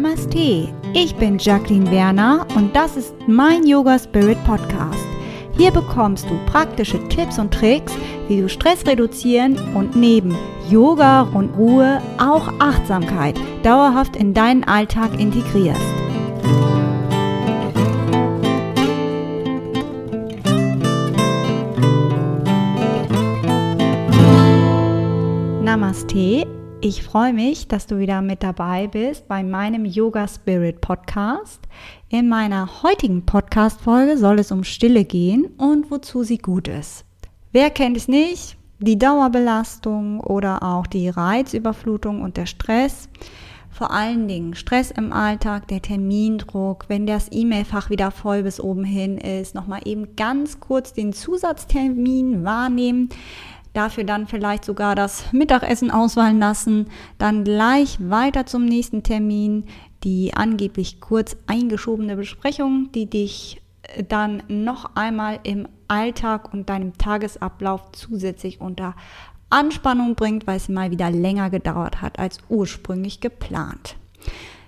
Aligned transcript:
Namaste, 0.00 0.72
ich 0.94 1.12
bin 1.16 1.38
Jacqueline 1.38 1.90
Werner 1.90 2.46
und 2.54 2.76
das 2.76 2.96
ist 2.96 3.16
mein 3.26 3.66
Yoga 3.66 3.98
Spirit 3.98 4.38
Podcast. 4.44 5.04
Hier 5.56 5.72
bekommst 5.72 6.30
du 6.30 6.38
praktische 6.46 7.00
Tipps 7.08 7.36
und 7.40 7.52
Tricks, 7.52 7.94
wie 8.28 8.40
du 8.40 8.48
Stress 8.48 8.86
reduzieren 8.86 9.58
und 9.74 9.96
neben 9.96 10.36
Yoga 10.70 11.22
und 11.22 11.50
Ruhe 11.56 12.00
auch 12.16 12.48
Achtsamkeit 12.60 13.40
dauerhaft 13.64 14.14
in 14.14 14.34
deinen 14.34 14.62
Alltag 14.62 15.18
integrierst. 15.18 15.80
Namaste 25.64 26.46
ich 26.80 27.02
freue 27.02 27.32
mich, 27.32 27.66
dass 27.66 27.88
du 27.88 27.98
wieder 27.98 28.22
mit 28.22 28.42
dabei 28.42 28.86
bist 28.86 29.26
bei 29.26 29.42
meinem 29.42 29.84
Yoga 29.84 30.28
Spirit 30.28 30.80
Podcast. 30.80 31.60
In 32.08 32.28
meiner 32.28 32.82
heutigen 32.84 33.26
Podcast-Folge 33.26 34.16
soll 34.16 34.38
es 34.38 34.52
um 34.52 34.62
Stille 34.62 35.04
gehen 35.04 35.46
und 35.56 35.90
wozu 35.90 36.22
sie 36.22 36.38
gut 36.38 36.68
ist. 36.68 37.04
Wer 37.50 37.70
kennt 37.70 37.96
es 37.96 38.06
nicht? 38.06 38.56
Die 38.78 38.96
Dauerbelastung 38.96 40.20
oder 40.20 40.62
auch 40.62 40.86
die 40.86 41.08
Reizüberflutung 41.08 42.22
und 42.22 42.36
der 42.36 42.46
Stress. 42.46 43.08
Vor 43.70 43.90
allen 43.90 44.28
Dingen 44.28 44.54
Stress 44.54 44.90
im 44.92 45.12
Alltag, 45.12 45.68
der 45.68 45.82
Termindruck, 45.82 46.84
wenn 46.88 47.06
das 47.06 47.28
E-Mail-Fach 47.30 47.90
wieder 47.90 48.10
voll 48.10 48.44
bis 48.44 48.60
oben 48.60 48.84
hin 48.84 49.18
ist, 49.18 49.54
nochmal 49.54 49.80
eben 49.84 50.14
ganz 50.16 50.60
kurz 50.60 50.92
den 50.92 51.12
Zusatztermin 51.12 52.44
wahrnehmen 52.44 53.08
dafür 53.72 54.04
dann 54.04 54.26
vielleicht 54.26 54.64
sogar 54.64 54.94
das 54.94 55.32
Mittagessen 55.32 55.90
auswahlen 55.90 56.38
lassen, 56.38 56.86
dann 57.18 57.44
gleich 57.44 57.98
weiter 58.00 58.46
zum 58.46 58.64
nächsten 58.64 59.02
Termin, 59.02 59.64
die 60.04 60.32
angeblich 60.34 61.00
kurz 61.00 61.36
eingeschobene 61.46 62.16
Besprechung, 62.16 62.90
die 62.92 63.06
dich 63.06 63.60
äh, 63.82 64.04
dann 64.04 64.42
noch 64.48 64.96
einmal 64.96 65.40
im 65.42 65.68
Alltag 65.88 66.52
und 66.52 66.68
deinem 66.68 66.96
Tagesablauf 66.98 67.92
zusätzlich 67.92 68.60
unter 68.60 68.94
Anspannung 69.50 70.14
bringt, 70.14 70.46
weil 70.46 70.58
es 70.58 70.68
mal 70.68 70.90
wieder 70.90 71.10
länger 71.10 71.50
gedauert 71.50 72.02
hat 72.02 72.18
als 72.18 72.38
ursprünglich 72.48 73.20
geplant. 73.20 73.96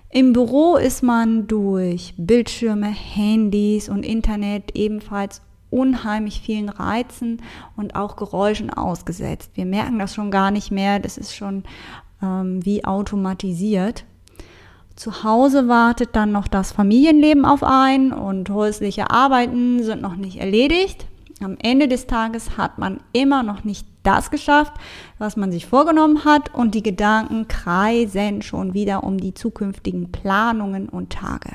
Im 0.09 0.33
Büro 0.33 0.75
ist 0.75 1.03
man 1.03 1.47
durch 1.47 2.13
Bildschirme, 2.17 2.87
Handys 2.87 3.87
und 3.87 4.03
Internet 4.03 4.75
ebenfalls 4.75 5.41
unheimlich 5.71 6.41
vielen 6.41 6.69
Reizen 6.69 7.41
und 7.75 7.95
auch 7.95 8.15
Geräuschen 8.15 8.69
ausgesetzt. 8.69 9.51
Wir 9.55 9.65
merken 9.65 9.97
das 9.97 10.13
schon 10.13 10.29
gar 10.29 10.51
nicht 10.51 10.69
mehr, 10.69 10.99
das 10.99 11.17
ist 11.17 11.35
schon 11.35 11.63
ähm, 12.21 12.63
wie 12.63 12.85
automatisiert. 12.85 14.05
Zu 14.95 15.23
Hause 15.23 15.67
wartet 15.67 16.15
dann 16.15 16.31
noch 16.31 16.47
das 16.47 16.71
Familienleben 16.71 17.45
auf 17.45 17.63
ein 17.63 18.11
und 18.11 18.49
häusliche 18.49 19.09
Arbeiten 19.09 19.81
sind 19.81 20.01
noch 20.01 20.15
nicht 20.15 20.37
erledigt. 20.37 21.07
Am 21.41 21.57
Ende 21.59 21.87
des 21.87 22.05
Tages 22.05 22.57
hat 22.57 22.77
man 22.77 22.99
immer 23.13 23.41
noch 23.41 23.63
nicht 23.63 23.87
das 24.03 24.29
geschafft, 24.29 24.73
was 25.17 25.37
man 25.37 25.51
sich 25.51 25.65
vorgenommen 25.65 26.23
hat 26.23 26.53
und 26.53 26.75
die 26.75 26.83
Gedanken 26.83 27.47
kreisen 27.47 28.41
schon 28.41 28.73
wieder 28.73 29.03
um 29.03 29.17
die 29.19 29.33
zukünftigen 29.33 30.11
Planungen 30.11 30.87
und 30.87 31.11
Tage. 31.11 31.51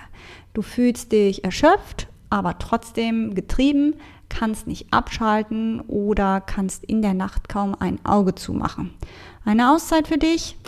Du 0.54 0.62
fühlst 0.62 1.12
dich 1.12 1.44
erschöpft 1.44 2.08
aber 2.36 2.58
trotzdem 2.58 3.34
getrieben, 3.34 3.94
kannst 4.28 4.66
nicht 4.66 4.92
abschalten 4.92 5.80
oder 5.80 6.42
kannst 6.42 6.84
in 6.84 7.00
der 7.00 7.14
Nacht 7.14 7.48
kaum 7.48 7.74
ein 7.78 7.98
Auge 8.04 8.34
zumachen. 8.34 8.92
Eine 9.46 9.72
Auszeit 9.72 10.06
für 10.06 10.18
dich? 10.18 10.58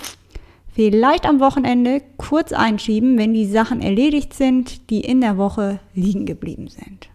Vielleicht 0.73 1.27
am 1.27 1.41
Wochenende 1.41 2.01
kurz 2.17 2.53
einschieben, 2.53 3.19
wenn 3.19 3.35
die 3.35 3.45
Sachen 3.45 3.83
erledigt 3.83 4.33
sind, 4.33 4.89
die 4.89 5.01
in 5.01 5.21
der 5.21 5.37
Woche 5.37 5.81
liegen 5.93 6.25
geblieben 6.25 6.69
sind. 6.69 7.11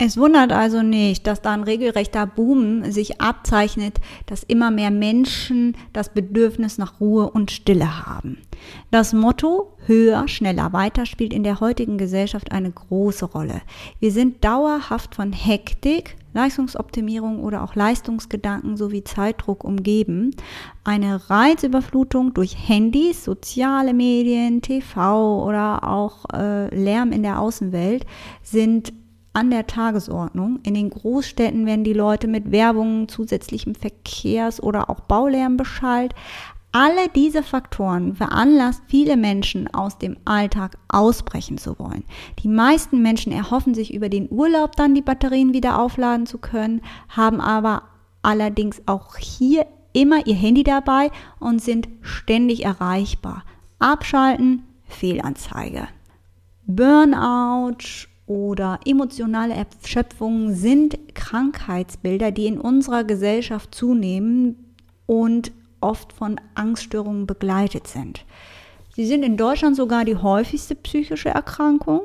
Es 0.00 0.16
wundert 0.16 0.52
also 0.52 0.82
nicht, 0.82 1.26
dass 1.26 1.42
da 1.42 1.52
ein 1.52 1.64
regelrechter 1.64 2.24
Boom 2.24 2.88
sich 2.92 3.20
abzeichnet, 3.20 3.98
dass 4.26 4.44
immer 4.44 4.70
mehr 4.70 4.92
Menschen 4.92 5.76
das 5.92 6.10
Bedürfnis 6.10 6.78
nach 6.78 7.00
Ruhe 7.00 7.28
und 7.28 7.50
Stille 7.50 8.06
haben. 8.06 8.38
Das 8.92 9.12
Motto 9.12 9.72
höher, 9.86 10.28
schneller, 10.28 10.72
weiter 10.72 11.04
spielt 11.04 11.32
in 11.32 11.42
der 11.42 11.58
heutigen 11.58 11.98
Gesellschaft 11.98 12.52
eine 12.52 12.70
große 12.70 13.24
Rolle. 13.24 13.60
Wir 13.98 14.12
sind 14.12 14.44
dauerhaft 14.44 15.16
von 15.16 15.32
Hektik, 15.32 16.16
Leistungsoptimierung 16.32 17.42
oder 17.42 17.64
auch 17.64 17.74
Leistungsgedanken 17.74 18.76
sowie 18.76 19.02
Zeitdruck 19.02 19.64
umgeben. 19.64 20.30
Eine 20.84 21.28
Reizüberflutung 21.28 22.34
durch 22.34 22.68
Handys, 22.68 23.24
soziale 23.24 23.94
Medien, 23.94 24.62
TV 24.62 25.44
oder 25.44 25.88
auch 25.88 26.24
äh, 26.32 26.72
Lärm 26.72 27.10
in 27.10 27.24
der 27.24 27.40
Außenwelt 27.40 28.06
sind 28.44 28.92
an 29.32 29.50
der 29.50 29.66
Tagesordnung. 29.66 30.60
In 30.62 30.74
den 30.74 30.90
Großstädten 30.90 31.66
werden 31.66 31.84
die 31.84 31.92
Leute 31.92 32.28
mit 32.28 32.50
Werbung, 32.50 33.08
zusätzlichem 33.08 33.74
Verkehrs- 33.74 34.62
oder 34.62 34.90
auch 34.90 35.00
Baulärm 35.00 35.56
beschallt. 35.56 36.14
Alle 36.72 37.08
diese 37.14 37.42
Faktoren 37.42 38.14
veranlasst 38.14 38.82
viele 38.88 39.16
Menschen 39.16 39.72
aus 39.72 39.96
dem 39.96 40.16
Alltag 40.26 40.76
ausbrechen 40.88 41.56
zu 41.56 41.78
wollen. 41.78 42.04
Die 42.40 42.48
meisten 42.48 43.00
Menschen 43.00 43.32
erhoffen 43.32 43.74
sich 43.74 43.94
über 43.94 44.08
den 44.08 44.28
Urlaub 44.30 44.76
dann 44.76 44.94
die 44.94 45.02
Batterien 45.02 45.54
wieder 45.54 45.78
aufladen 45.78 46.26
zu 46.26 46.38
können, 46.38 46.82
haben 47.08 47.40
aber 47.40 47.84
allerdings 48.22 48.82
auch 48.86 49.16
hier 49.16 49.66
immer 49.94 50.26
ihr 50.26 50.34
Handy 50.34 50.62
dabei 50.62 51.10
und 51.40 51.62
sind 51.62 51.88
ständig 52.02 52.64
erreichbar. 52.64 53.44
Abschalten, 53.78 54.64
Fehlanzeige. 54.84 55.88
Burnout 56.66 58.08
oder 58.28 58.78
emotionale 58.84 59.54
Erschöpfung 59.54 60.54
sind 60.54 60.98
Krankheitsbilder, 61.14 62.30
die 62.30 62.46
in 62.46 62.60
unserer 62.60 63.02
Gesellschaft 63.02 63.74
zunehmen 63.74 64.74
und 65.06 65.50
oft 65.80 66.12
von 66.12 66.40
Angststörungen 66.54 67.26
begleitet 67.26 67.86
sind. 67.86 68.24
Sie 68.94 69.06
sind 69.06 69.22
in 69.22 69.36
Deutschland 69.36 69.76
sogar 69.76 70.04
die 70.04 70.16
häufigste 70.16 70.74
psychische 70.74 71.30
Erkrankung 71.30 72.02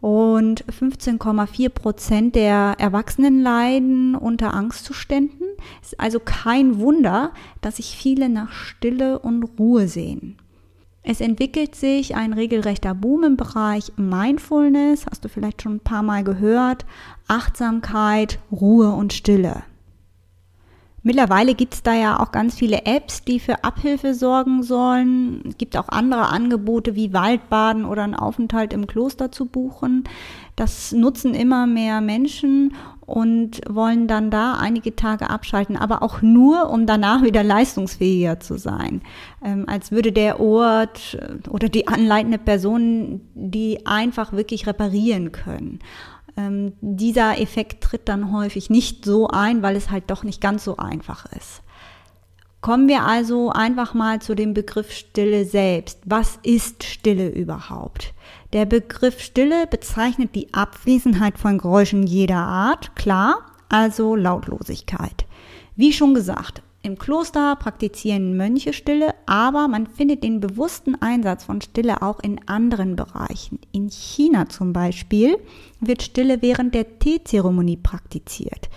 und 0.00 0.64
15,4 0.66 1.68
Prozent 1.68 2.34
der 2.34 2.74
Erwachsenen 2.78 3.40
leiden 3.40 4.14
unter 4.14 4.52
Angstzuständen. 4.52 5.46
Es 5.82 5.92
ist 5.92 6.00
also 6.00 6.20
kein 6.20 6.78
Wunder, 6.80 7.32
dass 7.60 7.76
sich 7.76 7.96
viele 7.96 8.28
nach 8.28 8.52
Stille 8.52 9.18
und 9.18 9.44
Ruhe 9.58 9.86
sehen. 9.86 10.36
Es 11.06 11.20
entwickelt 11.20 11.74
sich 11.74 12.16
ein 12.16 12.32
regelrechter 12.32 12.94
Boom 12.94 13.24
im 13.24 13.36
Bereich 13.36 13.92
Mindfulness, 13.96 15.04
hast 15.04 15.22
du 15.22 15.28
vielleicht 15.28 15.60
schon 15.60 15.74
ein 15.74 15.80
paar 15.80 16.02
Mal 16.02 16.24
gehört, 16.24 16.86
Achtsamkeit, 17.28 18.38
Ruhe 18.50 18.90
und 18.90 19.12
Stille. 19.12 19.64
Mittlerweile 21.06 21.54
gibt 21.54 21.74
es 21.74 21.82
da 21.82 21.92
ja 21.92 22.18
auch 22.18 22.32
ganz 22.32 22.54
viele 22.54 22.86
Apps, 22.86 23.22
die 23.24 23.38
für 23.38 23.62
Abhilfe 23.62 24.14
sorgen 24.14 24.62
sollen. 24.62 25.42
Es 25.46 25.58
gibt 25.58 25.76
auch 25.76 25.90
andere 25.90 26.28
Angebote 26.28 26.96
wie 26.96 27.12
Waldbaden 27.12 27.84
oder 27.84 28.04
einen 28.04 28.14
Aufenthalt 28.14 28.72
im 28.72 28.86
Kloster 28.86 29.30
zu 29.30 29.44
buchen. 29.44 30.04
Das 30.56 30.92
nutzen 30.92 31.34
immer 31.34 31.66
mehr 31.66 32.00
Menschen 32.00 32.74
und 33.02 33.60
wollen 33.68 34.08
dann 34.08 34.30
da 34.30 34.54
einige 34.54 34.96
Tage 34.96 35.28
abschalten, 35.28 35.76
aber 35.76 36.02
auch 36.02 36.22
nur, 36.22 36.70
um 36.70 36.86
danach 36.86 37.22
wieder 37.22 37.44
leistungsfähiger 37.44 38.40
zu 38.40 38.56
sein. 38.56 39.02
Ähm, 39.44 39.64
als 39.68 39.92
würde 39.92 40.10
der 40.10 40.40
Ort 40.40 41.18
äh, 41.20 41.48
oder 41.50 41.68
die 41.68 41.86
anleitende 41.86 42.38
Person 42.38 43.20
die 43.34 43.84
einfach 43.84 44.32
wirklich 44.32 44.66
reparieren 44.66 45.32
können. 45.32 45.80
Ähm, 46.36 46.72
dieser 46.80 47.40
Effekt 47.40 47.82
tritt 47.84 48.08
dann 48.08 48.32
häufig 48.32 48.70
nicht 48.70 49.04
so 49.04 49.28
ein, 49.28 49.62
weil 49.62 49.76
es 49.76 49.90
halt 49.90 50.10
doch 50.10 50.24
nicht 50.24 50.40
ganz 50.40 50.64
so 50.64 50.76
einfach 50.76 51.26
ist. 51.32 51.62
Kommen 52.60 52.88
wir 52.88 53.02
also 53.04 53.50
einfach 53.50 53.92
mal 53.92 54.22
zu 54.22 54.34
dem 54.34 54.54
Begriff 54.54 54.90
Stille 54.90 55.44
selbst. 55.44 56.00
Was 56.06 56.38
ist 56.42 56.82
Stille 56.82 57.28
überhaupt? 57.28 58.14
Der 58.54 58.64
Begriff 58.64 59.20
Stille 59.20 59.66
bezeichnet 59.66 60.34
die 60.34 60.54
Abwesenheit 60.54 61.38
von 61.38 61.58
Geräuschen 61.58 62.04
jeder 62.04 62.38
Art, 62.38 62.96
klar, 62.96 63.36
also 63.68 64.16
Lautlosigkeit. 64.16 65.26
Wie 65.76 65.92
schon 65.92 66.14
gesagt, 66.14 66.62
im 66.84 66.98
Kloster 66.98 67.56
praktizieren 67.56 68.36
Mönche 68.36 68.74
Stille, 68.74 69.14
aber 69.24 69.68
man 69.68 69.86
findet 69.86 70.22
den 70.22 70.40
bewussten 70.40 70.94
Einsatz 71.00 71.44
von 71.44 71.62
Stille 71.62 72.02
auch 72.02 72.20
in 72.20 72.46
anderen 72.46 72.94
Bereichen. 72.94 73.58
In 73.72 73.88
China 73.88 74.48
zum 74.50 74.74
Beispiel 74.74 75.38
wird 75.80 76.02
Stille 76.02 76.42
während 76.42 76.74
der 76.74 76.98
Teezeremonie 76.98 77.78
praktiziert. 77.78 78.68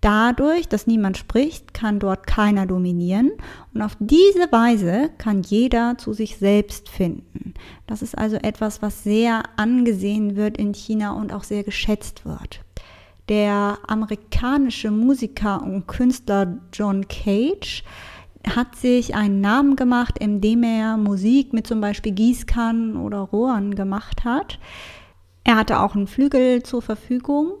Dadurch, 0.00 0.68
dass 0.68 0.86
niemand 0.86 1.16
spricht, 1.16 1.74
kann 1.74 1.98
dort 1.98 2.26
keiner 2.26 2.66
dominieren 2.66 3.32
und 3.74 3.82
auf 3.82 3.96
diese 3.98 4.52
Weise 4.52 5.10
kann 5.18 5.42
jeder 5.42 5.98
zu 5.98 6.12
sich 6.12 6.36
selbst 6.36 6.88
finden. 6.88 7.54
Das 7.88 8.02
ist 8.02 8.16
also 8.16 8.36
etwas, 8.36 8.80
was 8.80 9.02
sehr 9.02 9.42
angesehen 9.56 10.36
wird 10.36 10.56
in 10.56 10.72
China 10.72 11.12
und 11.12 11.32
auch 11.32 11.42
sehr 11.42 11.64
geschätzt 11.64 12.24
wird. 12.24 12.60
Der 13.28 13.78
amerikanische 13.86 14.90
Musiker 14.90 15.62
und 15.62 15.88
Künstler 15.88 16.58
John 16.72 17.08
Cage 17.08 17.82
hat 18.48 18.76
sich 18.76 19.16
einen 19.16 19.40
Namen 19.40 19.74
gemacht, 19.74 20.18
indem 20.20 20.62
er 20.62 20.96
Musik 20.96 21.52
mit 21.52 21.66
zum 21.66 21.80
Beispiel 21.80 22.12
Gießkannen 22.12 22.96
oder 22.96 23.18
Rohren 23.18 23.74
gemacht 23.74 24.24
hat. 24.24 24.60
Er 25.42 25.56
hatte 25.56 25.80
auch 25.80 25.96
einen 25.96 26.06
Flügel 26.06 26.62
zur 26.62 26.82
Verfügung. 26.82 27.52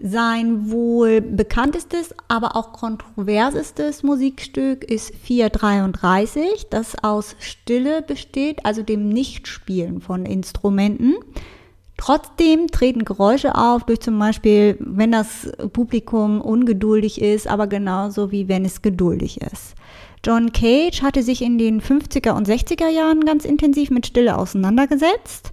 Sein 0.00 0.70
wohl 0.70 1.20
bekanntestes, 1.20 2.14
aber 2.28 2.54
auch 2.54 2.72
kontroversestes 2.72 4.04
Musikstück 4.04 4.84
ist 4.84 5.12
433, 5.16 6.68
das 6.70 6.94
aus 7.02 7.34
Stille 7.40 8.02
besteht, 8.02 8.64
also 8.64 8.82
dem 8.82 9.08
Nichtspielen 9.08 10.00
von 10.00 10.24
Instrumenten. 10.24 11.16
Trotzdem 11.98 12.68
treten 12.68 13.04
Geräusche 13.04 13.56
auf, 13.56 13.84
durch 13.84 14.00
zum 14.00 14.18
Beispiel, 14.18 14.76
wenn 14.78 15.12
das 15.12 15.50
Publikum 15.72 16.40
ungeduldig 16.40 17.20
ist, 17.20 17.48
aber 17.48 17.66
genauso 17.66 18.30
wie 18.30 18.48
wenn 18.48 18.64
es 18.64 18.80
geduldig 18.80 19.40
ist. 19.42 19.74
John 20.24 20.52
Cage 20.52 21.02
hatte 21.02 21.22
sich 21.22 21.42
in 21.42 21.58
den 21.58 21.82
50er 21.82 22.30
und 22.30 22.48
60er 22.48 22.88
Jahren 22.88 23.24
ganz 23.24 23.44
intensiv 23.44 23.90
mit 23.90 24.06
Stille 24.06 24.38
auseinandergesetzt. 24.38 25.52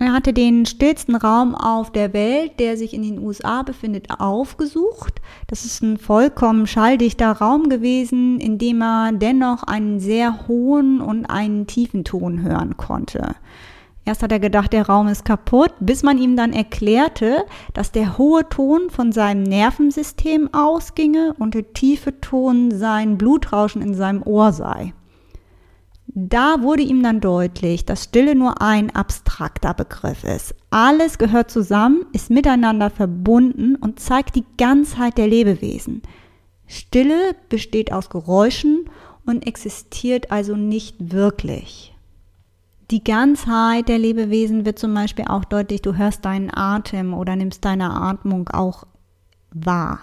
Er 0.00 0.12
hatte 0.12 0.32
den 0.32 0.66
stillsten 0.66 1.14
Raum 1.14 1.54
auf 1.54 1.92
der 1.92 2.12
Welt, 2.12 2.58
der 2.58 2.76
sich 2.76 2.92
in 2.92 3.02
den 3.02 3.20
USA 3.20 3.62
befindet, 3.62 4.08
aufgesucht. 4.18 5.20
Das 5.46 5.64
ist 5.64 5.82
ein 5.82 5.98
vollkommen 5.98 6.66
schalldichter 6.66 7.30
Raum 7.30 7.68
gewesen, 7.68 8.40
in 8.40 8.58
dem 8.58 8.82
er 8.82 9.12
dennoch 9.12 9.62
einen 9.62 10.00
sehr 10.00 10.48
hohen 10.48 11.00
und 11.00 11.26
einen 11.26 11.68
tiefen 11.68 12.02
Ton 12.02 12.42
hören 12.42 12.76
konnte. 12.76 13.36
Erst 14.06 14.22
hat 14.22 14.32
er 14.32 14.40
gedacht, 14.40 14.72
der 14.72 14.86
Raum 14.86 15.08
ist 15.08 15.24
kaputt, 15.24 15.72
bis 15.80 16.02
man 16.02 16.18
ihm 16.18 16.36
dann 16.36 16.52
erklärte, 16.52 17.44
dass 17.72 17.90
der 17.90 18.18
hohe 18.18 18.46
Ton 18.48 18.90
von 18.90 19.12
seinem 19.12 19.44
Nervensystem 19.44 20.52
ausginge 20.52 21.34
und 21.38 21.54
der 21.54 21.72
tiefe 21.72 22.20
Ton 22.20 22.70
sein 22.70 23.16
Blutrauschen 23.16 23.80
in 23.80 23.94
seinem 23.94 24.22
Ohr 24.22 24.52
sei. 24.52 24.92
Da 26.06 26.62
wurde 26.62 26.82
ihm 26.82 27.02
dann 27.02 27.20
deutlich, 27.20 27.86
dass 27.86 28.04
Stille 28.04 28.34
nur 28.34 28.60
ein 28.60 28.94
abstrakter 28.94 29.72
Begriff 29.74 30.22
ist. 30.22 30.54
Alles 30.70 31.18
gehört 31.18 31.50
zusammen, 31.50 32.06
ist 32.12 32.30
miteinander 32.30 32.90
verbunden 32.90 33.74
und 33.74 33.98
zeigt 33.98 34.36
die 34.36 34.44
Ganzheit 34.58 35.18
der 35.18 35.26
Lebewesen. 35.26 36.02
Stille 36.66 37.34
besteht 37.48 37.92
aus 37.92 38.10
Geräuschen 38.10 38.90
und 39.26 39.46
existiert 39.46 40.30
also 40.30 40.56
nicht 40.56 41.12
wirklich. 41.12 41.93
Die 42.90 43.02
Ganzheit 43.02 43.88
der 43.88 43.98
Lebewesen 43.98 44.66
wird 44.66 44.78
zum 44.78 44.92
Beispiel 44.92 45.24
auch 45.26 45.44
deutlich, 45.44 45.80
du 45.80 45.96
hörst 45.96 46.24
deinen 46.24 46.50
Atem 46.54 47.14
oder 47.14 47.34
nimmst 47.34 47.64
deine 47.64 47.90
Atmung 47.90 48.48
auch 48.50 48.84
wahr. 49.52 50.00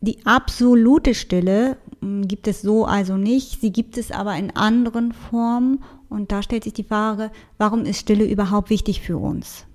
Die 0.00 0.26
absolute 0.26 1.14
Stille 1.14 1.76
hm, 2.00 2.26
gibt 2.26 2.48
es 2.48 2.62
so 2.62 2.84
also 2.84 3.16
nicht, 3.16 3.60
sie 3.60 3.72
gibt 3.72 3.96
es 3.96 4.10
aber 4.10 4.36
in 4.36 4.54
anderen 4.56 5.12
Formen 5.12 5.82
und 6.08 6.32
da 6.32 6.42
stellt 6.42 6.64
sich 6.64 6.74
die 6.74 6.84
Frage, 6.84 7.30
warum 7.58 7.84
ist 7.84 8.00
Stille 8.00 8.24
überhaupt 8.24 8.70
wichtig 8.70 9.00
für 9.00 9.18
uns? 9.18 9.66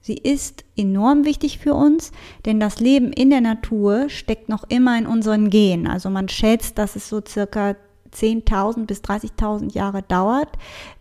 Sie 0.00 0.18
ist 0.18 0.64
enorm 0.76 1.24
wichtig 1.24 1.58
für 1.58 1.72
uns, 1.72 2.12
denn 2.44 2.60
das 2.60 2.78
Leben 2.78 3.10
in 3.10 3.30
der 3.30 3.40
Natur 3.40 4.10
steckt 4.10 4.50
noch 4.50 4.64
immer 4.68 4.98
in 4.98 5.06
unseren 5.06 5.48
Genen. 5.48 5.86
Also 5.86 6.10
man 6.10 6.28
schätzt, 6.28 6.76
dass 6.76 6.94
es 6.94 7.08
so 7.08 7.22
circa 7.26 7.74
10.000 8.14 8.86
bis 8.86 9.00
30.000 9.00 9.72
Jahre 9.74 10.02
dauert, 10.02 10.50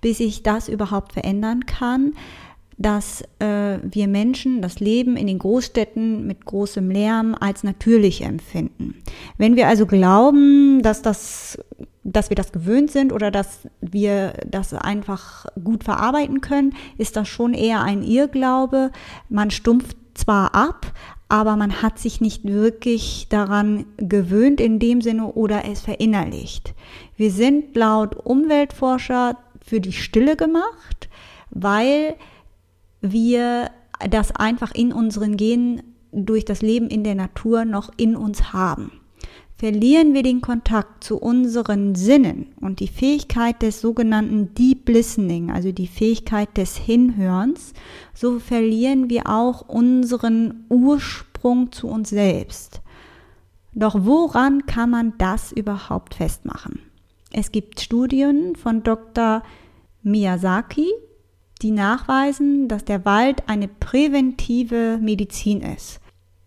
bis 0.02 0.18
sich 0.18 0.44
das 0.44 0.68
überhaupt 0.68 1.14
verändern 1.14 1.66
kann, 1.66 2.14
dass 2.78 3.22
äh, 3.40 3.78
wir 3.84 4.08
Menschen 4.08 4.62
das 4.62 4.80
Leben 4.80 5.16
in 5.16 5.28
den 5.28 5.40
Großstädten 5.40 6.26
mit 6.26 6.46
großem 6.46 6.90
Lärm 6.90 7.36
als 7.40 7.64
natürlich 7.64 8.24
empfinden. 8.24 8.96
Wenn 9.38 9.56
wir 9.56 9.68
also 9.68 9.86
glauben, 9.86 10.82
dass 10.82 11.02
das 11.02 11.60
dass 12.06 12.30
wir 12.30 12.36
das 12.36 12.52
gewöhnt 12.52 12.92
sind 12.92 13.14
oder 13.14 13.32
dass 13.32 13.68
wir 13.80 14.34
das 14.46 14.74
einfach 14.74 15.46
gut 15.64 15.86
verarbeiten 15.86 16.42
können, 16.42 16.76
ist 16.98 17.16
das 17.16 17.30
schon 17.30 17.54
eher 17.54 17.82
ein 17.82 18.04
Irrglaube. 18.04 18.92
Man 19.30 19.52
stumpft 19.52 19.96
zwar 20.14 20.54
ab, 20.54 20.92
aber 21.34 21.56
man 21.56 21.82
hat 21.82 21.98
sich 21.98 22.22
nicht 22.22 22.46
wirklich 22.46 23.26
daran 23.28 23.88
gewöhnt 23.98 24.62
in 24.62 24.78
dem 24.78 25.02
Sinne 25.02 25.34
oder 25.34 25.66
es 25.66 25.82
verinnerlicht. 25.82 26.76
Wir 27.18 27.32
sind 27.32 27.76
laut 27.76 28.16
Umweltforscher 28.16 29.40
für 29.60 29.82
die 29.82 29.94
Stille 29.94 30.36
gemacht, 30.36 31.10
weil 31.50 32.18
wir 33.02 33.72
das 34.08 34.36
einfach 34.36 34.76
in 34.76 34.94
unseren 34.94 35.36
Genen 35.36 35.82
durch 36.12 36.46
das 36.46 36.62
Leben 36.62 36.88
in 36.88 37.04
der 37.04 37.16
Natur 37.16 37.66
noch 37.66 37.90
in 37.98 38.16
uns 38.16 38.54
haben. 38.54 38.92
Verlieren 39.64 40.14
wir 40.14 40.24
den 40.24 40.42
Kontakt 40.42 41.06
zu 41.06 41.18
unseren 41.18 41.96
Sinnen 41.96 42.48
und 42.60 42.82
die 42.82 42.90
Fähigkeit 42.90 43.62
des 43.62 43.80
sogenannten 43.80 44.54
Deep 44.56 44.90
Listening, 44.90 45.52
also 45.52 45.72
die 45.72 45.88
Fähigkeit 45.88 46.58
des 46.58 46.76
Hinhörens, 46.76 47.72
so 48.14 48.40
verlieren 48.40 49.10
wir 49.10 49.30
auch 49.30 49.62
unseren 49.70 50.66
Ursprung 50.68 51.72
zu 51.72 51.88
uns 51.88 52.10
selbst. 52.10 52.82
Doch 53.74 53.96
woran 54.02 54.66
kann 54.66 54.90
man 54.90 55.14
das 55.18 55.54
überhaupt 55.54 56.16
festmachen? 56.16 56.80
Es 57.32 57.54
gibt 57.54 57.80
Studien 57.80 58.58
von 58.58 58.84
Dr. 58.84 59.44
Miyazaki, 60.02 60.92
die 61.62 61.72
nachweisen, 61.72 62.68
dass 62.68 62.84
der 62.84 63.06
Wald 63.06 63.48
eine 63.48 63.70
präventive 63.70 65.00
Medizin 65.02 65.62
ist. 65.62 66.02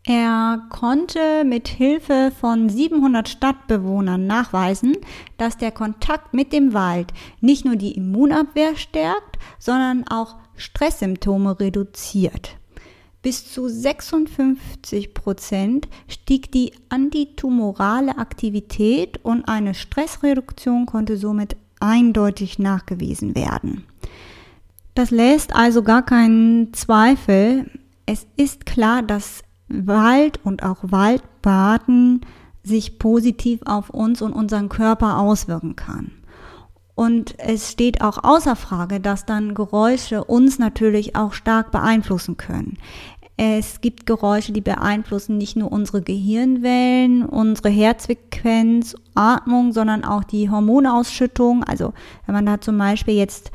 Er 0.08 0.62
konnte 0.70 1.42
mit 1.44 1.66
Hilfe 1.66 2.32
von 2.40 2.68
700 2.68 3.28
Stadtbewohnern 3.28 4.24
nachweisen, 4.24 4.96
dass 5.36 5.56
der 5.56 5.72
Kontakt 5.72 6.32
mit 6.32 6.52
dem 6.52 6.72
Wald 6.74 7.12
nicht 7.40 7.64
nur 7.64 7.74
die 7.74 7.96
Immunabwehr 7.96 8.76
stärkt, 8.76 9.36
sondern 9.58 10.04
auch 10.06 10.36
Stresssymptome 10.54 11.58
reduziert. 11.58 12.56
Bis 13.20 13.52
zu 13.52 13.68
56 13.68 15.12
Prozent 15.12 15.88
stieg 16.06 16.52
die 16.52 16.70
antitumorale 16.88 18.16
Aktivität 18.16 19.18
und 19.24 19.48
eine 19.48 19.74
Stressreduktion 19.74 20.86
konnte 20.86 21.16
somit 21.16 21.56
eindeutig 21.80 22.60
nachgewiesen 22.60 23.34
werden. 23.34 23.84
Das 24.94 25.10
lässt 25.10 25.52
also 25.52 25.82
gar 25.82 26.06
keinen 26.06 26.72
Zweifel. 26.74 27.68
Es 28.06 28.28
ist 28.36 28.66
klar, 28.66 29.02
dass 29.02 29.42
Wald 29.68 30.40
und 30.44 30.62
auch 30.62 30.78
Waldbaden 30.82 32.20
sich 32.62 32.98
positiv 32.98 33.60
auf 33.64 33.90
uns 33.90 34.22
und 34.22 34.32
unseren 34.32 34.68
Körper 34.68 35.18
auswirken 35.18 35.76
kann. 35.76 36.12
Und 36.94 37.38
es 37.38 37.72
steht 37.72 38.00
auch 38.00 38.24
außer 38.24 38.56
Frage, 38.56 39.00
dass 39.00 39.26
dann 39.26 39.54
Geräusche 39.54 40.24
uns 40.24 40.58
natürlich 40.58 41.14
auch 41.14 41.34
stark 41.34 41.70
beeinflussen 41.70 42.38
können. 42.38 42.78
Es 43.38 43.82
gibt 43.82 44.06
Geräusche, 44.06 44.52
die 44.52 44.62
beeinflussen 44.62 45.36
nicht 45.36 45.56
nur 45.56 45.70
unsere 45.70 46.00
Gehirnwellen, 46.00 47.22
unsere 47.22 47.68
Herzfrequenz, 47.68 48.96
Atmung, 49.14 49.72
sondern 49.72 50.04
auch 50.04 50.24
die 50.24 50.48
Hormonausschüttung. 50.48 51.62
Also 51.62 51.92
wenn 52.24 52.34
man 52.34 52.46
da 52.46 52.62
zum 52.62 52.78
Beispiel 52.78 53.14
jetzt 53.14 53.50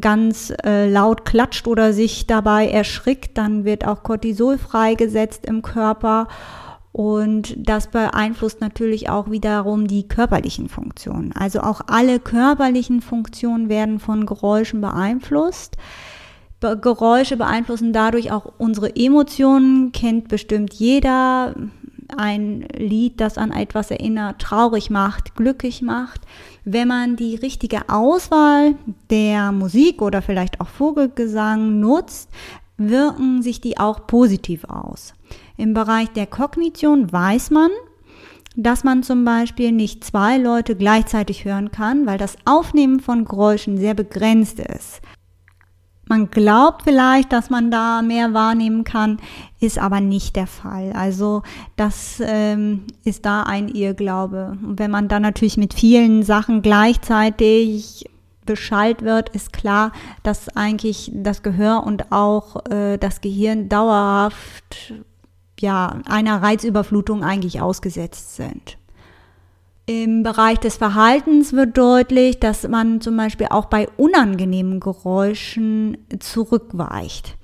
ganz 0.00 0.52
äh, 0.64 0.90
laut 0.90 1.24
klatscht 1.24 1.66
oder 1.66 1.92
sich 1.92 2.26
dabei 2.26 2.68
erschrickt, 2.68 3.38
dann 3.38 3.64
wird 3.64 3.86
auch 3.86 4.02
Cortisol 4.02 4.58
freigesetzt 4.58 5.46
im 5.46 5.62
Körper. 5.62 6.28
Und 6.92 7.54
das 7.56 7.86
beeinflusst 7.86 8.60
natürlich 8.60 9.08
auch 9.08 9.30
wiederum 9.30 9.86
die 9.86 10.08
körperlichen 10.08 10.68
Funktionen. 10.68 11.32
Also 11.32 11.60
auch 11.60 11.82
alle 11.86 12.18
körperlichen 12.18 13.00
Funktionen 13.00 13.68
werden 13.68 14.00
von 14.00 14.26
Geräuschen 14.26 14.80
beeinflusst. 14.80 15.76
Geräusche 16.60 17.36
beeinflussen 17.36 17.92
dadurch 17.92 18.32
auch 18.32 18.52
unsere 18.58 18.94
Emotionen, 18.94 19.92
kennt 19.92 20.28
bestimmt 20.28 20.74
jeder. 20.74 21.54
Ein 22.16 22.66
Lied, 22.76 23.20
das 23.20 23.38
an 23.38 23.52
etwas 23.52 23.90
erinnert, 23.90 24.40
traurig 24.40 24.90
macht, 24.90 25.34
glücklich 25.36 25.82
macht. 25.82 26.20
Wenn 26.64 26.88
man 26.88 27.16
die 27.16 27.36
richtige 27.36 27.88
Auswahl 27.88 28.74
der 29.10 29.52
Musik 29.52 30.02
oder 30.02 30.22
vielleicht 30.22 30.60
auch 30.60 30.68
Vogelgesang 30.68 31.80
nutzt, 31.80 32.30
wirken 32.76 33.42
sich 33.42 33.60
die 33.60 33.78
auch 33.78 34.06
positiv 34.06 34.64
aus. 34.64 35.14
Im 35.56 35.74
Bereich 35.74 36.08
der 36.08 36.26
Kognition 36.26 37.12
weiß 37.12 37.50
man, 37.50 37.70
dass 38.56 38.84
man 38.84 39.02
zum 39.02 39.24
Beispiel 39.24 39.72
nicht 39.72 40.04
zwei 40.04 40.38
Leute 40.38 40.74
gleichzeitig 40.74 41.44
hören 41.44 41.70
kann, 41.70 42.06
weil 42.06 42.18
das 42.18 42.36
Aufnehmen 42.44 43.00
von 43.00 43.24
Geräuschen 43.24 43.78
sehr 43.78 43.94
begrenzt 43.94 44.58
ist. 44.58 45.00
Man 46.10 46.28
glaubt 46.28 46.82
vielleicht, 46.82 47.32
dass 47.32 47.50
man 47.50 47.70
da 47.70 48.02
mehr 48.02 48.34
wahrnehmen 48.34 48.82
kann, 48.82 49.18
ist 49.60 49.78
aber 49.78 50.00
nicht 50.00 50.34
der 50.34 50.48
Fall. 50.48 50.92
Also 50.92 51.44
das 51.76 52.20
ähm, 52.20 52.82
ist 53.04 53.24
da 53.26 53.44
ein 53.44 53.68
Irrglaube. 53.68 54.58
Und 54.60 54.80
wenn 54.80 54.90
man 54.90 55.06
dann 55.06 55.22
natürlich 55.22 55.56
mit 55.56 55.72
vielen 55.72 56.24
Sachen 56.24 56.62
gleichzeitig 56.62 58.10
beschallt 58.44 59.02
wird, 59.02 59.28
ist 59.28 59.52
klar, 59.52 59.92
dass 60.24 60.48
eigentlich 60.56 61.12
das 61.14 61.44
Gehör 61.44 61.84
und 61.86 62.10
auch 62.10 62.68
äh, 62.68 62.98
das 62.98 63.20
Gehirn 63.20 63.68
dauerhaft 63.68 64.94
ja, 65.60 66.00
einer 66.06 66.42
Reizüberflutung 66.42 67.22
eigentlich 67.22 67.60
ausgesetzt 67.60 68.34
sind. 68.34 68.78
Im 69.90 70.22
Bereich 70.22 70.58
des 70.58 70.76
Verhaltens 70.76 71.52
wird 71.52 71.76
deutlich, 71.76 72.38
dass 72.38 72.68
man 72.68 73.00
zum 73.00 73.16
Beispiel 73.16 73.48
auch 73.50 73.64
bei 73.64 73.88
unangenehmen 73.96 74.78
Geräuschen 74.78 75.98
zurückweicht. 76.20 77.36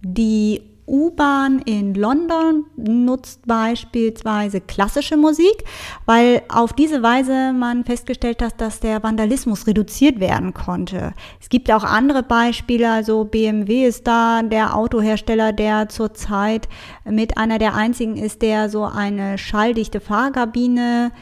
Die 0.00 0.62
U-Bahn 0.86 1.58
in 1.58 1.92
London 1.94 2.64
nutzt 2.76 3.46
beispielsweise 3.46 4.62
klassische 4.62 5.18
Musik, 5.18 5.64
weil 6.06 6.40
auf 6.48 6.72
diese 6.72 7.02
Weise 7.02 7.52
man 7.52 7.84
festgestellt 7.84 8.40
hat, 8.40 8.58
dass 8.58 8.80
der 8.80 9.02
Vandalismus 9.02 9.66
reduziert 9.66 10.20
werden 10.20 10.54
konnte. 10.54 11.12
Es 11.38 11.50
gibt 11.50 11.70
auch 11.70 11.84
andere 11.84 12.22
Beispiele, 12.22 12.90
also 12.90 13.24
BMW 13.24 13.84
ist 13.84 14.06
da 14.06 14.42
der 14.42 14.74
Autohersteller, 14.74 15.52
der 15.52 15.90
zurzeit 15.90 16.66
mit 17.04 17.36
einer 17.36 17.58
der 17.58 17.74
einzigen 17.74 18.16
ist, 18.16 18.40
der 18.40 18.70
so 18.70 18.84
eine 18.84 19.36
schalldichte 19.36 20.00
Fahrkabine 20.00 21.12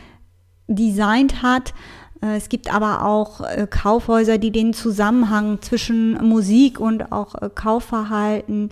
designt 0.74 1.42
hat. 1.42 1.74
Es 2.20 2.48
gibt 2.48 2.72
aber 2.72 3.04
auch 3.04 3.40
äh, 3.40 3.66
Kaufhäuser, 3.68 4.38
die 4.38 4.50
den 4.50 4.74
Zusammenhang 4.74 5.62
zwischen 5.62 6.22
Musik 6.26 6.78
und 6.78 7.12
auch 7.12 7.34
äh, 7.34 7.48
Kaufverhalten 7.54 8.70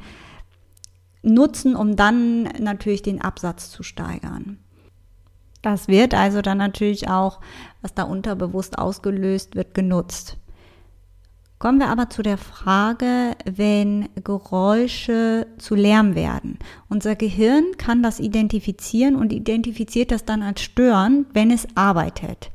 nutzen, 1.22 1.74
um 1.74 1.96
dann 1.96 2.42
natürlich 2.58 3.02
den 3.02 3.22
Absatz 3.22 3.70
zu 3.70 3.82
steigern. 3.82 4.58
Das 5.62 5.88
wird 5.88 6.14
also 6.14 6.42
dann 6.42 6.58
natürlich 6.58 7.08
auch, 7.08 7.40
was 7.82 7.94
da 7.94 8.04
unterbewusst 8.04 8.78
ausgelöst 8.78 9.56
wird, 9.56 9.74
genutzt. 9.74 10.36
Kommen 11.58 11.80
wir 11.80 11.88
aber 11.88 12.08
zu 12.08 12.22
der 12.22 12.38
Frage, 12.38 13.32
wenn 13.44 14.08
Geräusche 14.22 15.48
zu 15.58 15.74
Lärm 15.74 16.14
werden. 16.14 16.56
Unser 16.88 17.16
Gehirn 17.16 17.64
kann 17.78 18.00
das 18.00 18.20
identifizieren 18.20 19.16
und 19.16 19.32
identifiziert 19.32 20.12
das 20.12 20.24
dann 20.24 20.42
als 20.42 20.60
Stören, 20.60 21.26
wenn 21.32 21.50
es 21.50 21.66
arbeitet. 21.74 22.52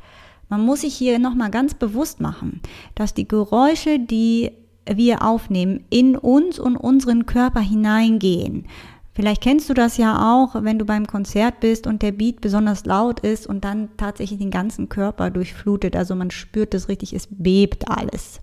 Man 0.48 0.64
muss 0.64 0.82
sich 0.82 0.96
hier 0.96 1.20
nochmal 1.20 1.52
ganz 1.52 1.74
bewusst 1.74 2.22
machen, 2.22 2.62
dass 2.96 3.14
die 3.14 3.28
Geräusche, 3.28 4.00
die 4.00 4.52
wir 4.90 5.22
aufnehmen, 5.22 5.84
in 5.90 6.16
uns 6.16 6.58
und 6.58 6.78
unseren 6.78 7.26
Körper 7.26 7.60
hineingehen. 7.60 8.68
Vielleicht 9.14 9.42
kennst 9.42 9.70
du 9.70 9.74
das 9.74 9.98
ja 9.98 10.34
auch, 10.34 10.64
wenn 10.64 10.80
du 10.80 10.86
beim 10.86 11.08
Konzert 11.08 11.60
bist 11.60 11.88
und 11.88 12.02
der 12.02 12.14
Beat 12.14 12.40
besonders 12.40 12.86
laut 12.86 13.20
ist 13.20 13.48
und 13.48 13.66
dann 13.66 13.90
tatsächlich 13.98 14.40
den 14.40 14.50
ganzen 14.50 14.88
Körper 14.88 15.30
durchflutet. 15.30 15.98
Also 15.98 16.16
man 16.16 16.32
spürt 16.32 16.74
es 16.74 16.88
richtig, 16.88 17.14
es 17.14 17.28
bebt 17.30 17.90
alles. 17.90 18.40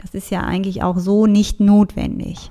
Das 0.00 0.14
ist 0.14 0.30
ja 0.30 0.42
eigentlich 0.42 0.82
auch 0.82 0.98
so 0.98 1.26
nicht 1.26 1.60
notwendig. 1.60 2.50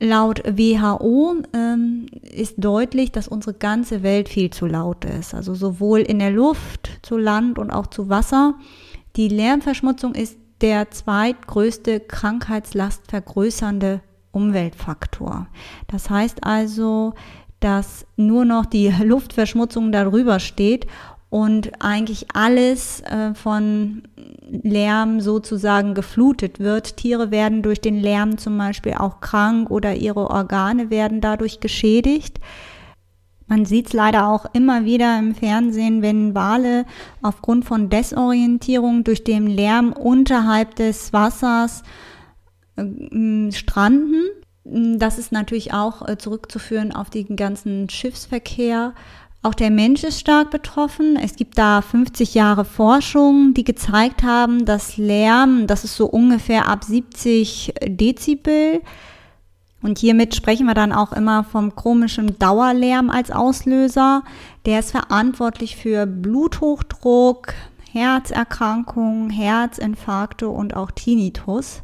Laut 0.00 0.42
WHO 0.44 1.36
ähm, 1.54 2.06
ist 2.22 2.56
deutlich, 2.58 3.12
dass 3.12 3.28
unsere 3.28 3.54
ganze 3.54 4.02
Welt 4.02 4.28
viel 4.28 4.50
zu 4.50 4.66
laut 4.66 5.04
ist. 5.04 5.34
Also 5.34 5.54
sowohl 5.54 6.00
in 6.00 6.18
der 6.18 6.30
Luft, 6.30 6.98
zu 7.02 7.16
Land 7.16 7.58
und 7.58 7.70
auch 7.70 7.86
zu 7.86 8.08
Wasser. 8.08 8.54
Die 9.16 9.28
Lärmverschmutzung 9.28 10.14
ist 10.14 10.36
der 10.60 10.90
zweitgrößte 10.90 12.00
Krankheitslast 12.00 13.02
vergrößernde 13.08 14.00
Umweltfaktor. 14.32 15.46
Das 15.86 16.10
heißt 16.10 16.44
also, 16.44 17.14
dass 17.60 18.06
nur 18.16 18.44
noch 18.44 18.66
die 18.66 18.88
Luftverschmutzung 19.04 19.92
darüber 19.92 20.40
steht 20.40 20.86
und 21.34 21.72
eigentlich 21.82 22.28
alles 22.32 23.00
äh, 23.00 23.34
von 23.34 24.02
Lärm 24.48 25.20
sozusagen 25.20 25.94
geflutet 25.94 26.60
wird. 26.60 26.96
Tiere 26.96 27.32
werden 27.32 27.60
durch 27.62 27.80
den 27.80 27.98
Lärm 27.98 28.38
zum 28.38 28.56
Beispiel 28.56 28.94
auch 28.94 29.20
krank 29.20 29.68
oder 29.68 29.96
ihre 29.96 30.30
Organe 30.30 30.90
werden 30.90 31.20
dadurch 31.20 31.58
geschädigt. 31.58 32.38
Man 33.48 33.64
sieht 33.64 33.88
es 33.88 33.92
leider 33.92 34.28
auch 34.28 34.46
immer 34.52 34.84
wieder 34.84 35.18
im 35.18 35.34
Fernsehen, 35.34 36.02
wenn 36.02 36.36
Wale 36.36 36.86
aufgrund 37.20 37.64
von 37.64 37.90
Desorientierung 37.90 39.02
durch 39.02 39.24
den 39.24 39.48
Lärm 39.48 39.92
unterhalb 39.92 40.76
des 40.76 41.12
Wassers 41.12 41.82
äh, 42.76 43.50
stranden. 43.50 44.22
Das 44.62 45.18
ist 45.18 45.32
natürlich 45.32 45.74
auch 45.74 46.08
äh, 46.08 46.16
zurückzuführen 46.16 46.92
auf 46.92 47.10
den 47.10 47.34
ganzen 47.34 47.90
Schiffsverkehr. 47.90 48.94
Auch 49.44 49.52
der 49.52 49.70
Mensch 49.70 50.04
ist 50.04 50.20
stark 50.20 50.50
betroffen. 50.50 51.18
Es 51.22 51.36
gibt 51.36 51.58
da 51.58 51.82
50 51.82 52.32
Jahre 52.32 52.64
Forschung, 52.64 53.52
die 53.52 53.62
gezeigt 53.62 54.22
haben, 54.22 54.64
dass 54.64 54.96
Lärm, 54.96 55.66
das 55.66 55.84
ist 55.84 55.96
so 55.96 56.06
ungefähr 56.06 56.66
ab 56.66 56.82
70 56.82 57.74
Dezibel, 57.86 58.80
und 59.82 59.98
hiermit 59.98 60.34
sprechen 60.34 60.64
wir 60.64 60.72
dann 60.72 60.94
auch 60.94 61.12
immer 61.12 61.44
vom 61.44 61.74
komischen 61.74 62.38
Dauerlärm 62.38 63.10
als 63.10 63.30
Auslöser. 63.30 64.22
Der 64.64 64.78
ist 64.78 64.92
verantwortlich 64.92 65.76
für 65.76 66.06
Bluthochdruck, 66.06 67.52
Herzerkrankungen, 67.92 69.28
Herzinfarkte 69.28 70.48
und 70.48 70.74
auch 70.74 70.90
Tinnitus. 70.90 71.82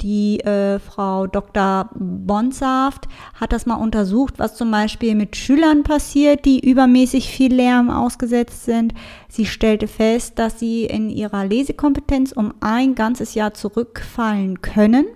Die 0.00 0.38
äh, 0.40 0.78
Frau 0.78 1.26
Dr. 1.26 1.90
Bonsaft 1.94 3.08
hat 3.34 3.52
das 3.52 3.66
mal 3.66 3.74
untersucht, 3.74 4.34
was 4.38 4.54
zum 4.54 4.70
Beispiel 4.70 5.16
mit 5.16 5.34
Schülern 5.34 5.82
passiert, 5.82 6.44
die 6.44 6.60
übermäßig 6.60 7.28
viel 7.28 7.52
Lärm 7.52 7.90
ausgesetzt 7.90 8.64
sind. 8.64 8.94
Sie 9.28 9.44
stellte 9.44 9.88
fest, 9.88 10.38
dass 10.38 10.60
sie 10.60 10.84
in 10.84 11.10
ihrer 11.10 11.44
Lesekompetenz 11.44 12.30
um 12.30 12.54
ein 12.60 12.94
ganzes 12.94 13.34
Jahr 13.34 13.54
zurückfallen 13.54 14.62
können. 14.62 15.06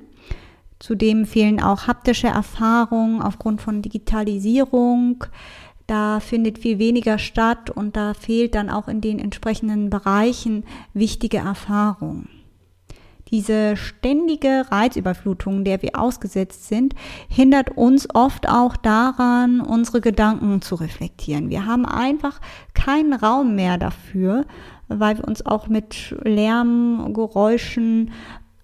Zudem 0.81 1.27
fehlen 1.27 1.63
auch 1.63 1.87
haptische 1.87 2.27
Erfahrungen 2.27 3.23
aufgrund 3.23 3.63
von 3.63 3.83
Digitalisierung. 3.83 5.25
Da 5.87 6.19
findet 6.19 6.59
viel 6.59 6.81
weniger 6.81 7.19
statt 7.19 7.71
und 7.71 7.97
da 7.97 8.15
fehlt 8.15 8.57
dann 8.57 8.69
auch 8.69 8.89
in 8.89 9.01
den 9.01 9.21
entsprechenden 9.21 9.91
Bereichen 9.91 10.65
wichtige 10.93 11.39
Erfahrung. 11.39 12.27
Diese 13.33 13.79
ständige 13.79 14.67
Reizüberflutung, 14.71 15.65
der 15.65 15.81
wir 15.81 15.99
ausgesetzt 15.99 16.69
sind, 16.69 16.95
hindert 17.29 17.71
uns 17.79 18.07
oft 18.15 18.47
auch 18.47 18.77
daran, 18.77 19.63
unsere 19.63 20.03
Gedanken 20.03 20.61
zu 20.61 20.75
reflektieren. 20.75 21.49
Wir 21.49 21.65
haben 21.65 21.87
einfach 21.87 22.43
keinen 22.75 23.15
Raum 23.15 23.55
mehr 23.55 23.79
dafür, 23.79 24.45
weil 24.89 25.17
wir 25.17 25.27
uns 25.27 25.47
auch 25.47 25.67
mit 25.67 26.15
Lärm, 26.23 27.15
Geräuschen 27.15 28.11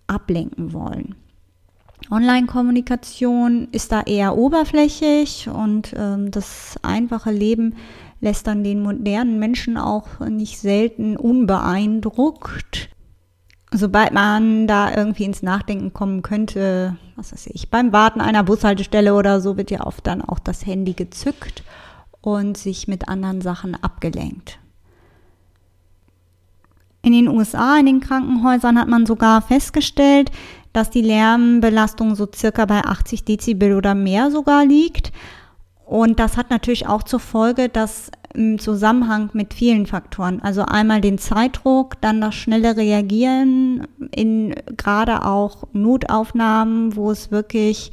ablenken 0.06 0.74
wollen. 0.74 1.14
Online-Kommunikation 2.10 3.68
ist 3.72 3.90
da 3.90 4.02
eher 4.02 4.36
oberflächlich 4.36 5.48
und 5.48 5.94
ähm, 5.96 6.30
das 6.30 6.76
einfache 6.82 7.30
Leben 7.30 7.74
lässt 8.20 8.46
dann 8.46 8.64
den 8.64 8.82
modernen 8.82 9.38
Menschen 9.38 9.78
auch 9.78 10.20
nicht 10.20 10.58
selten 10.58 11.16
unbeeindruckt. 11.16 12.90
Sobald 13.70 14.12
man 14.12 14.66
da 14.66 14.94
irgendwie 14.94 15.24
ins 15.24 15.42
Nachdenken 15.42 15.92
kommen 15.92 16.22
könnte, 16.22 16.96
was 17.16 17.32
weiß 17.32 17.48
ich, 17.52 17.70
beim 17.70 17.92
Warten 17.92 18.20
einer 18.20 18.42
Bushaltestelle 18.42 19.14
oder 19.14 19.40
so 19.40 19.56
wird 19.56 19.70
ja 19.70 19.86
oft 19.86 20.06
dann 20.06 20.22
auch 20.22 20.38
das 20.38 20.64
Handy 20.64 20.94
gezückt 20.94 21.62
und 22.22 22.56
sich 22.56 22.88
mit 22.88 23.08
anderen 23.08 23.42
Sachen 23.42 23.74
abgelenkt. 23.74 24.58
In 27.02 27.12
den 27.12 27.28
USA, 27.28 27.78
in 27.78 27.86
den 27.86 28.00
Krankenhäusern 28.00 28.78
hat 28.78 28.88
man 28.88 29.06
sogar 29.06 29.42
festgestellt, 29.42 30.30
dass 30.72 30.90
die 30.90 31.02
Lärmbelastung 31.02 32.14
so 32.14 32.28
circa 32.34 32.66
bei 32.66 32.84
80 32.84 33.24
Dezibel 33.24 33.74
oder 33.74 33.94
mehr 33.94 34.30
sogar 34.30 34.64
liegt. 34.64 35.12
Und 35.84 36.18
das 36.20 36.36
hat 36.36 36.50
natürlich 36.50 36.86
auch 36.86 37.02
zur 37.02 37.20
Folge, 37.20 37.68
dass 37.68 38.10
im 38.38 38.58
Zusammenhang 38.58 39.30
mit 39.32 39.52
vielen 39.52 39.86
Faktoren, 39.86 40.40
also 40.40 40.62
einmal 40.62 41.00
den 41.00 41.18
Zeitdruck, 41.18 42.00
dann 42.00 42.20
das 42.20 42.36
schnelle 42.36 42.76
Reagieren 42.76 43.86
in 44.12 44.54
gerade 44.76 45.26
auch 45.26 45.64
Notaufnahmen, 45.72 46.94
wo 46.94 47.10
es 47.10 47.32
wirklich, 47.32 47.90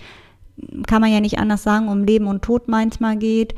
kann 0.88 1.02
man 1.02 1.12
ja 1.12 1.20
nicht 1.20 1.40
anders 1.40 1.64
sagen, 1.64 1.88
um 1.88 2.04
Leben 2.04 2.28
und 2.28 2.44
Tod 2.44 2.68
manchmal 2.68 3.18
geht, 3.18 3.56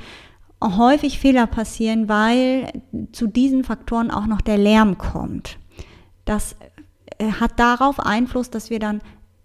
häufig 0.63 1.20
Fehler 1.20 1.46
passieren, 1.46 2.08
weil 2.08 2.72
zu 3.12 3.27
diesen 3.27 3.65
Faktoren 3.65 4.10
auch 4.10 4.25
noch 4.25 4.41
der 4.41 4.58
Lärm 4.58 4.98
kommt. 4.98 5.60
Das 6.24 6.56
äh, 7.17 7.32
hat 7.32 7.60
darauf 7.60 8.00
Einfluss, 8.00 8.50
dass 8.50 8.70
wir 8.70 8.79
dann 8.79 9.01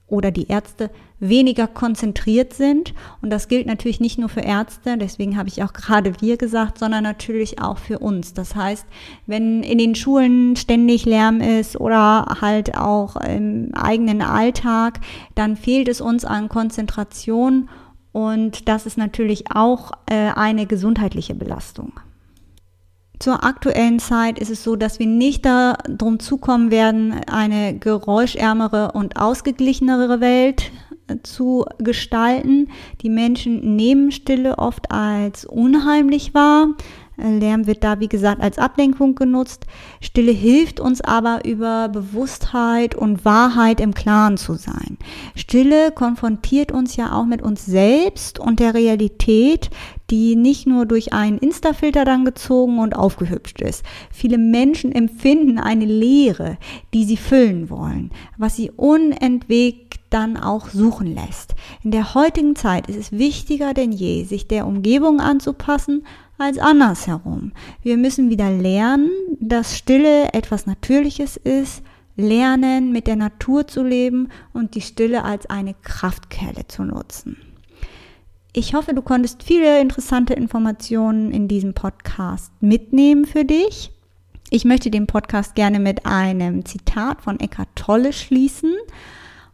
oder 0.07 0.31
die 0.31 0.49
Ärzte 0.49 0.91
weniger 1.19 1.67
konzentriert 1.67 2.53
sind. 2.53 2.93
Und 3.23 3.31
das 3.31 3.49
gilt 3.49 3.67
natürlich 3.67 4.01
nicht 4.01 4.19
nur 4.19 4.29
für 4.29 4.41
Ärzte, 4.41 4.99
deswegen 4.99 5.37
habe 5.37 5.49
ich 5.49 5.63
auch 5.63 5.73
gerade 5.73 6.21
wir 6.21 6.37
gesagt, 6.37 6.79
sondern 6.79 7.05
natürlich 7.05 7.63
auch 7.63 7.79
für 7.79 7.99
uns. 7.99 8.35
Das 8.35 8.55
heißt, 8.55 8.85
wenn 9.27 9.63
in 9.63 9.79
den 9.79 9.95
Schulen 9.95 10.57
ständig 10.57 11.07
Lärm 11.07 11.41
ist 11.41 11.81
oder 11.81 12.27
halt 12.41 12.77
auch 12.77 13.17
im 13.17 13.71
eigenen 13.75 14.21
Alltag, 14.21 15.01
dann 15.35 15.57
fehlt 15.57 15.89
es 15.89 16.01
uns 16.01 16.25
an 16.25 16.49
Konzentration 16.49 17.69
und 18.13 18.69
das 18.69 18.85
ist 18.85 18.99
natürlich 18.99 19.45
auch 19.55 19.93
äh, 20.07 20.33
eine 20.35 20.67
gesundheitliche 20.67 21.35
Belastung. 21.35 21.93
Zur 23.23 23.45
aktuellen 23.45 24.01
Zeit 24.01 24.41
ist 24.41 24.51
es 24.51 24.65
so, 24.65 24.75
dass 24.75 24.99
wir 24.99 25.07
nicht 25.07 25.45
darum 25.45 26.19
zukommen 26.19 26.73
werden, 26.73 27.15
eine 27.31 27.79
geräuschärmere 27.79 28.91
und 28.95 29.17
ausgeglichenere 29.17 30.21
Welt 30.21 30.73
zu 31.23 31.65
gestalten. 31.79 32.69
Die 33.01 33.11
Menschen 33.11 33.77
nehmen 33.77 34.11
Stille 34.11 34.59
oft 34.59 34.91
als 34.91 35.45
unheimlich 35.45 36.35
wahr. 36.35 36.71
Lärm 37.17 37.67
wird 37.67 37.85
da, 37.85 38.01
wie 38.01 38.09
gesagt, 38.09 38.41
als 38.41 38.59
Ablenkung 38.59 39.15
genutzt. 39.15 39.67
Stille 40.01 40.33
hilft 40.33 40.81
uns 40.81 41.01
aber 41.01 41.45
über 41.45 41.89
Bewusstheit 41.89 42.95
und 42.95 43.25
Wahrheit 43.25 43.81
im 43.81 43.95
Klaren 43.95 44.37
zu 44.37 44.55
sein. 44.55 44.97
Stille 45.35 45.93
konfrontiert 45.93 46.73
uns 46.73 46.97
ja 46.97 47.13
auch 47.13 47.27
mit 47.27 47.43
uns 47.43 47.67
selbst 47.67 48.39
und 48.39 48.61
der 48.61 48.75
Realität, 48.75 49.71
die 50.11 50.37
nicht 50.37 50.67
nur 50.67 50.87
durch 50.87 51.13
einen 51.13 51.39
Insta-Filter 51.39 52.05
dann 52.05 52.25
gezogen 52.25 52.79
und 52.79 52.97
aufgehübscht 52.97 53.61
ist. 53.61 53.85
Viele 54.11 54.39
Menschen 54.39 54.93
empfinden 54.93 55.59
eine 55.59 55.87
Leere, 55.87 56.59
die 56.93 57.05
sie 57.05 57.17
füllen 57.17 57.71
wollen, 57.71 58.11
was 58.37 58.57
sie 58.57 58.71
unentwegt 58.71 60.01
dann 60.11 60.37
auch 60.37 60.69
suchen 60.69 61.15
lässt. 61.15 61.55
In 61.83 61.91
der 61.91 62.15
heutigen 62.15 62.55
Zeit 62.55 62.89
ist 62.89 62.97
es 62.97 63.13
wichtiger 63.13 63.73
denn 63.73 63.93
je, 63.93 64.25
sich 64.25 64.47
der 64.47 64.67
Umgebung 64.67 65.21
anzupassen 65.21 66.05
als 66.43 66.59
andersherum. 66.59 67.53
Wir 67.83 67.97
müssen 67.97 68.29
wieder 68.31 68.51
lernen, 68.51 69.11
dass 69.41 69.77
Stille 69.77 70.33
etwas 70.35 70.67
Natürliches 70.67 71.37
ist, 71.37 71.83
lernen, 72.17 72.93
mit 72.93 73.07
der 73.07 73.17
Natur 73.17 73.67
zu 73.67 73.83
leben 73.83 74.29
und 74.53 74.75
die 74.75 74.81
Stille 74.81 75.25
als 75.25 75.49
eine 75.49 75.75
Kraftquelle 75.83 76.67
zu 76.69 76.85
nutzen. 76.85 77.37
Ich 78.53 78.75
hoffe, 78.75 78.93
du 78.93 79.01
konntest 79.01 79.43
viele 79.43 79.81
interessante 79.81 80.35
Informationen 80.35 81.31
in 81.31 81.49
diesem 81.49 81.73
Podcast 81.73 82.53
mitnehmen 82.61 83.25
für 83.25 83.47
dich. 83.47 83.93
Ich 84.51 84.67
möchte 84.67 84.91
den 84.91 85.07
Podcast 85.07 85.55
gerne 85.55 85.81
mit 85.81 86.05
einem 86.05 86.67
Zitat 86.67 87.23
von 87.23 87.41
Eckhart 87.41 87.71
Tolle 87.75 88.13
schließen. 88.13 88.75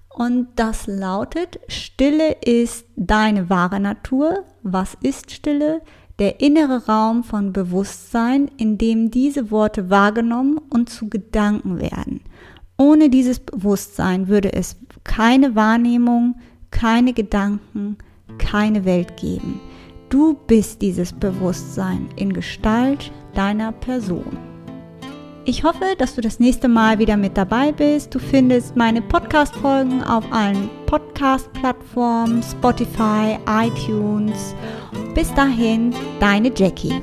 Und 0.08 0.48
das 0.56 0.88
lautet, 0.88 1.60
Stille 1.68 2.32
ist 2.44 2.86
deine 2.96 3.48
wahre 3.48 3.78
Natur. 3.78 4.42
Was 4.64 4.94
ist 5.00 5.30
Stille? 5.30 5.82
Der 6.18 6.40
innere 6.40 6.86
Raum 6.86 7.22
von 7.22 7.52
Bewusstsein, 7.52 8.50
in 8.56 8.78
dem 8.78 9.10
diese 9.10 9.50
Worte 9.50 9.90
wahrgenommen 9.90 10.60
und 10.70 10.90
zu 10.90 11.08
Gedanken 11.08 11.80
werden. 11.80 12.20
Ohne 12.76 13.08
dieses 13.10 13.40
Bewusstsein 13.40 14.28
würde 14.28 14.52
es 14.52 14.76
keine 15.04 15.54
Wahrnehmung, 15.54 16.36
keine 16.70 17.12
Gedanken, 17.12 17.96
keine 18.38 18.84
Welt 18.84 19.16
geben. 19.16 19.60
Du 20.08 20.34
bist 20.46 20.80
dieses 20.80 21.12
Bewusstsein 21.12 22.08
in 22.16 22.32
Gestalt 22.32 23.12
deiner 23.34 23.72
Person. 23.72 24.38
Ich 25.44 25.64
hoffe, 25.64 25.94
dass 25.96 26.14
du 26.14 26.20
das 26.20 26.40
nächste 26.40 26.68
Mal 26.68 26.98
wieder 26.98 27.16
mit 27.16 27.36
dabei 27.36 27.72
bist. 27.72 28.14
Du 28.14 28.18
findest 28.18 28.76
meine 28.76 29.00
Podcast-Folgen 29.00 30.02
auf 30.02 30.24
allen 30.30 30.68
Podcast-Plattformen, 30.86 32.42
Spotify, 32.42 33.38
iTunes. 33.48 34.54
Bis 35.18 35.34
dahin, 35.34 35.92
deine 36.20 36.52
Jackie. 36.54 37.02